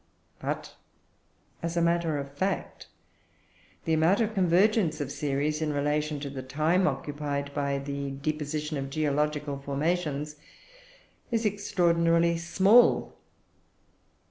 But, 0.39 0.73
as 1.61 1.77
a 1.77 1.81
matter 1.83 2.17
of 2.17 2.33
fact, 2.35 2.87
the 3.85 3.93
amount 3.93 4.19
of 4.19 4.33
convergence 4.33 4.99
of 4.99 5.11
series, 5.11 5.61
in 5.61 5.71
relation 5.73 6.19
to 6.21 6.29
the 6.31 6.41
time 6.41 6.87
occupied 6.87 7.53
by 7.53 7.77
the 7.77 8.09
deposition 8.09 8.77
of 8.77 8.89
geological 8.89 9.59
formations, 9.59 10.37
is 11.29 11.45
extraordinarily 11.45 12.35
small. 12.37 13.13